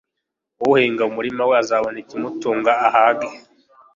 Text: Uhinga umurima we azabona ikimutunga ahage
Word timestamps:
Uhinga 0.69 1.03
umurima 1.09 1.41
we 1.49 1.55
azabona 1.61 1.97
ikimutunga 2.03 2.71
ahage 2.87 3.27